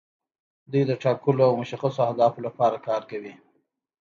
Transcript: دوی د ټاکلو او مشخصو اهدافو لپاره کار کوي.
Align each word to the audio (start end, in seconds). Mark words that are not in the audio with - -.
دوی 0.71 0.83
د 0.87 0.91
ټاکلو 1.03 1.41
او 1.47 1.53
مشخصو 1.61 2.01
اهدافو 2.07 2.39
لپاره 2.47 2.77
کار 2.87 3.01
کوي. 3.11 3.33